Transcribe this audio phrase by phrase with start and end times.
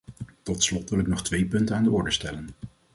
[0.43, 2.49] Tot slot wil ik nog twee punten aan de orde stellen.